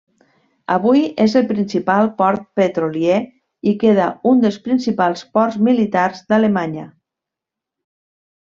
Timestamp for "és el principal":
1.25-2.09